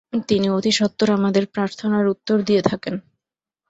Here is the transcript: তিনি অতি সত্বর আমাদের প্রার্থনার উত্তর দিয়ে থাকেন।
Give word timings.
তিনি 0.27 0.47
অতি 0.49 0.71
সত্বর 0.71 1.07
আমাদের 1.11 1.43
প্রার্থনার 1.47 2.05
উত্তর 2.07 2.37
দিয়ে 2.41 2.61
থাকেন। 2.61 2.95